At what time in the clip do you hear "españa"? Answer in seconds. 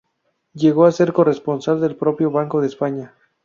2.65-3.13